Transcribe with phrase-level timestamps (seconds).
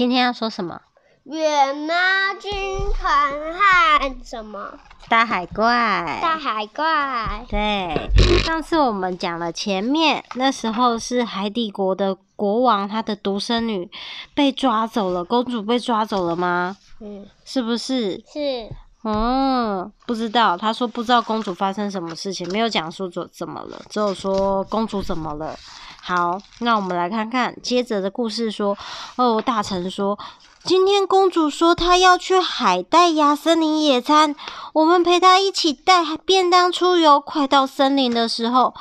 [0.00, 0.80] 今天要说什么？
[1.24, 1.92] 远猫
[2.40, 2.50] 军
[2.98, 4.72] 团和什么？
[5.10, 6.18] 大海怪。
[6.22, 7.44] 大海怪。
[7.50, 8.08] 对，
[8.42, 13.90] 上次我们讲了前面，那时候是海底国的国王，他的独生女
[14.34, 16.78] 被抓走了，公主被抓走了吗？
[17.02, 18.24] 嗯，是不是？
[18.26, 18.70] 是。
[19.02, 20.56] 嗯，不知道。
[20.56, 25.56] 他说不知道公主发生什么事情，没有讲述怎怎么了，只有说公主怎么了。
[26.02, 28.76] 好，那我们来看看接着的故事说，
[29.16, 30.18] 哦，大臣说，
[30.64, 34.34] 今天公主说她要去海带芽森林野餐，
[34.74, 37.20] 我们陪她一起带便当出游。
[37.20, 38.74] 快到森林的时候，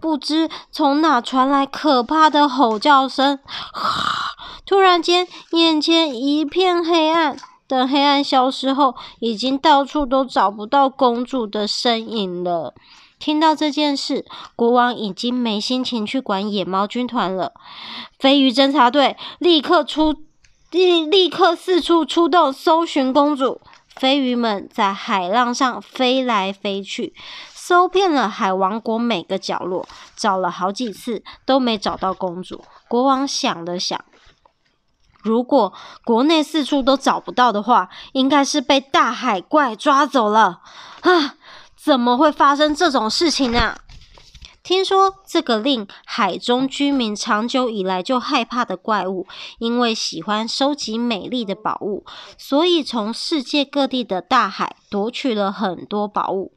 [0.00, 3.38] 不知从哪传来可怕的吼叫声，
[4.66, 7.38] 突然间眼前一片黑暗。
[7.72, 12.74] 等黑暗消失后，已经到处都找不到公主的身影了。
[13.18, 17.54] 听到这件事，国王已经没心情去管野猫军团了。
[18.18, 20.14] 飞鱼侦察队立刻出，
[20.70, 23.58] 立立刻四处出动，搜寻公主。
[23.96, 27.14] 飞鱼们在海浪上飞来飞去，
[27.54, 32.62] 搜遍了海王国每个角落，找了好几次都没找到公主。
[32.86, 34.04] 国王想了想。
[35.22, 35.72] 如果
[36.04, 40.60] 国内四处都找不到的话，应该是被大海怪抓走了
[41.02, 41.36] 啊！
[41.76, 43.76] 怎么会发生这种事情呢？
[44.62, 49.26] 听说这个令海中居民长久以来就害怕的怪物，
[49.58, 52.04] 因为喜欢收集美丽的宝物，
[52.38, 56.52] 所以从世界各地的大海夺取了很多宝物。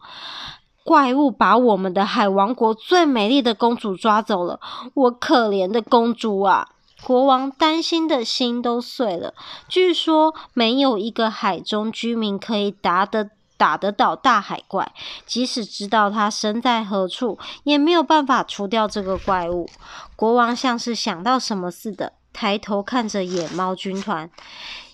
[0.83, 4.59] 怪物把我们的海王国最美丽的公主抓走了，
[4.93, 6.67] 我可怜的公主啊！
[7.05, 9.35] 国王担心的心都碎了。
[9.69, 14.91] 据说没有一个海中居民可以打得打得倒大海怪，
[15.27, 19.69] 即使知道他身在何处，也没有办法除掉这个怪物。
[20.15, 24.31] 国王像是想到什么似的，抬头看着野猫军团。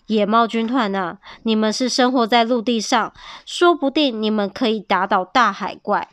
[0.08, 3.14] 野猫军团啊，你们是生活在陆地上，
[3.46, 6.10] 说不定你们可以打倒大海怪。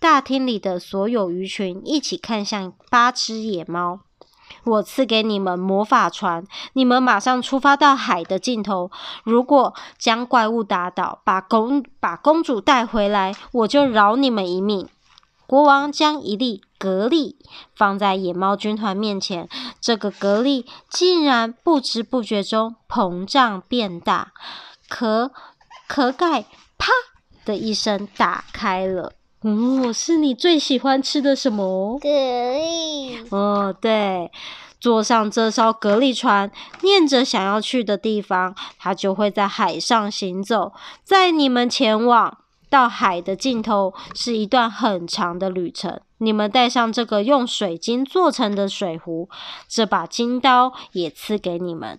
[0.00, 4.00] 大厅里的所有鱼群一起看向八只野猫。
[4.68, 8.90] 我赐给你们魔法船，你们马上出发到海的尽头。
[9.24, 14.88] 如果将怪物打倒，把公把公主带回来，我就饶你们一命。
[15.46, 17.34] 国王将一粒蛤蜊
[17.74, 19.48] 放在野猫军团面前，
[19.80, 24.32] 这个蛤蜊竟然不知不觉中膨胀变大，
[24.88, 25.32] 壳
[25.86, 26.42] 壳盖
[26.76, 26.92] 啪
[27.46, 29.14] 的一声打开了。
[29.42, 31.98] 哦，是你最喜欢吃的什么？
[32.00, 33.26] 蛤蜊。
[33.30, 34.30] 哦，对，
[34.80, 36.50] 坐上这艘蛤蜊船，
[36.82, 40.72] 念着想要去的地方，它就会在海上行走，
[41.04, 42.38] 在你们前往。
[42.70, 46.02] 到海的尽头是一段很长的旅程。
[46.18, 49.30] 你们带上这个用水晶做成的水壶，
[49.66, 51.98] 这把金刀也赐给你们。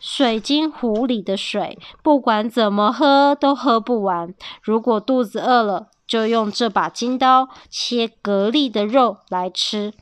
[0.00, 4.34] 水晶壶里的水，不管怎么喝都喝不完。
[4.60, 9.92] 如果肚子饿了，就用这把金刀切蛤蜊的肉来吃，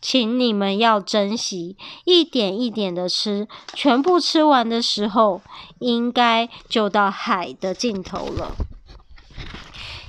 [0.00, 5.40] 请你们要珍惜，一点一点的吃，全部吃完的时候，
[5.80, 8.54] 应该就到海的尽头了。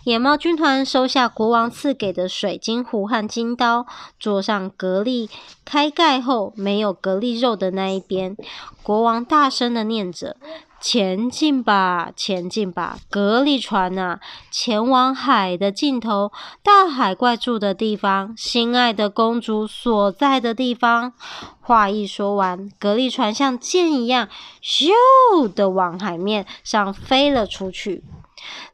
[0.03, 3.85] 野猫军团收下国王赐给的水晶壶和金刀，
[4.17, 5.29] 坐上蛤蜊
[5.65, 8.37] 开盖后没有蛤蜊肉的那一边。
[8.81, 10.37] 国王大声的念着
[10.89, 16.31] ：“前进吧，前进吧，蛤蜊船啊，前往海的尽头，
[16.63, 21.11] 大海怪住的地方，心爱的公主所在的地方。”
[21.59, 24.29] 话一说完，蛤蜊船像箭一样，
[24.63, 28.05] 咻的往海面上飞了出去。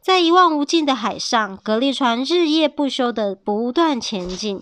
[0.01, 4.61] 在一望无尽的海上，蛤蜊船日夜不休地不断前进。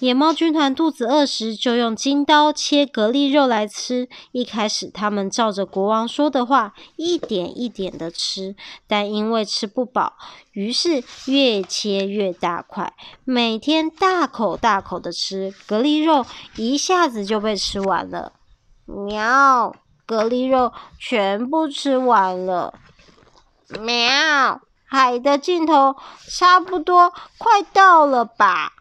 [0.00, 4.08] 野猫军团肚子饿时，就用金刀切蛤蜊肉来吃。
[4.32, 8.54] 一开始，他们照着国王说的话，一点一点地吃，
[8.86, 10.14] 但因为吃不饱，
[10.52, 12.92] 于是越切越大块，
[13.24, 16.26] 每天大口大口地吃蛤蜊肉，
[16.56, 18.32] 一下子就被吃完了。
[18.84, 19.74] 喵，
[20.06, 22.74] 蛤蜊肉全部吃完了。
[23.80, 24.60] 喵！
[24.84, 25.96] 海的尽头
[26.28, 28.72] 差不多快到了吧？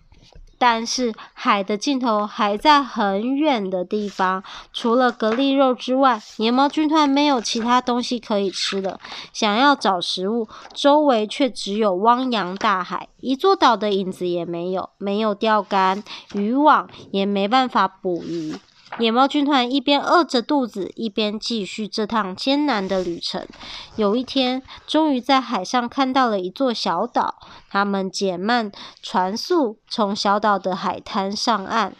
[0.57, 4.43] 但是海的尽头还在很远的地方。
[4.71, 8.99] 除了蛤蜊肉之外，野猫军团没有其他东西可以吃了。
[9.33, 14.91] 想要找食物，周围却只有汪洋大海，一座岛的影子也没有。
[14.99, 16.03] 没有钓竿、
[16.33, 18.55] 渔网，也没办法捕鱼。
[18.99, 23.47] 野猫军团一边饿着肚子，一边继续这趟艰难的旅程。
[23.95, 27.35] 有一天，终于在海上看到了一座小岛。
[27.69, 28.71] 他们减慢
[29.01, 31.95] 船速，从小岛的海滩上岸。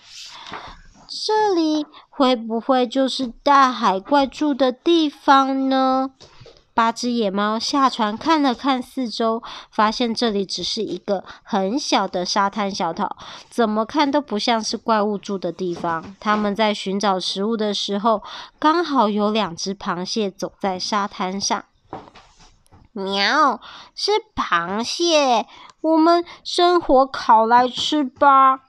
[1.08, 6.12] 这里会不会就是大海怪住的地方呢？
[6.74, 13.18] 八只野猫下船看了看四周，发现这里只是一个很小的沙滩小岛，
[13.50, 16.16] 怎么看都不像是怪物住的地方。
[16.20, 18.24] 他们在寻找食物的时候，
[18.58, 21.66] 刚好有两只螃蟹走在沙滩上。
[22.94, 23.60] 喵，
[23.94, 25.46] 是螃蟹，
[25.82, 28.62] 我们生火烤来吃吧。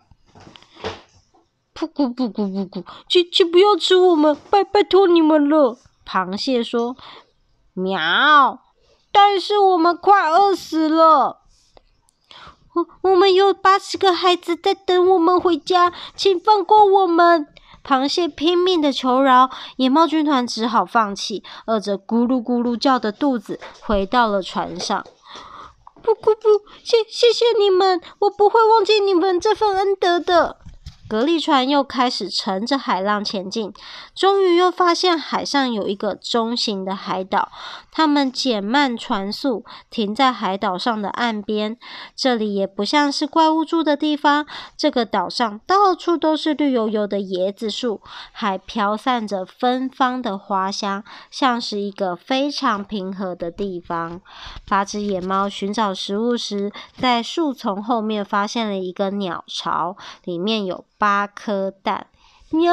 [1.74, 5.78] 噗咕噗咕噗咕，请请不要吃我们，拜拜托你们了。
[6.04, 6.96] 螃蟹说。
[7.74, 8.60] 喵！
[9.10, 11.42] 但是我们快饿死了，
[12.74, 17.46] 我我们有八十个孩子在等我们回家，请放过我们！
[17.84, 25.04] 螃蟹拼命的求饶，野猫军团只好放弃，饿着咕噜咕噜叫的肚子回到了船上。
[26.00, 26.48] 不不不，
[26.82, 30.58] 谢谢谢你们，我不会忘记你们这份恩德的。
[31.12, 33.70] 格力船又开始乘着海浪前进，
[34.14, 37.52] 终于又发现海上有一个中型的海岛。
[37.90, 41.76] 他们减慢船速，停在海岛上的岸边。
[42.16, 44.46] 这里也不像是怪物住的地方。
[44.74, 48.00] 这个岛上到处都是绿油油的椰子树，
[48.32, 54.22] 还飘散着芬芳的花香，像是一个非常平和的地方。
[54.66, 62.06] 八只野猫寻找食物时，在树丛后面发现了一个鸟巢，里面有八颗蛋。
[62.50, 62.72] 喵，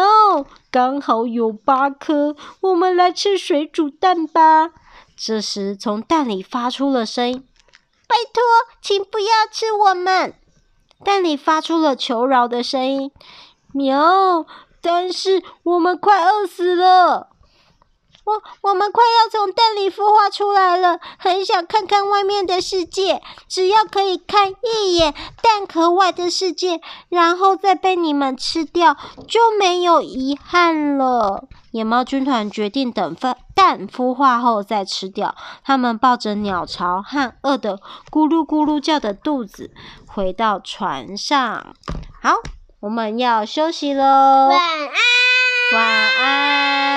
[0.70, 4.70] 刚好有八颗，我们来吃水煮蛋吧。
[5.18, 7.48] 这时，从蛋里发出了声音
[8.08, 8.44] ：“拜托，
[8.84, 10.36] 请不要吃我们！”
[11.04, 13.12] 蛋里发出了求饶的声音
[13.74, 14.46] ：“喵！”
[14.80, 17.30] 但是我们快饿死了。
[18.30, 23.22] 我我们快要从蛋里孵化出来了，很想看看外面的世界。
[23.48, 26.80] 只要可以看一眼蛋壳外的世界，
[27.10, 28.96] 然后再被你们吃掉，
[29.28, 31.46] 就没有遗憾了。
[31.72, 33.16] 野猫军团决定等
[33.56, 35.36] 蛋孵化后再吃掉。
[35.64, 37.78] 他们抱着鸟巢和饿得
[38.12, 39.72] 咕噜咕噜叫的肚子，
[40.08, 41.74] 回到船上。
[42.22, 42.36] 好，
[42.82, 44.04] 我们要休息喽。
[44.04, 44.90] 晚安。
[45.72, 45.86] 晚
[46.18, 46.89] 安。